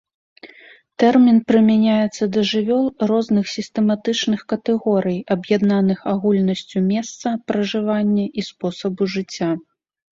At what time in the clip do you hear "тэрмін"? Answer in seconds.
1.01-1.37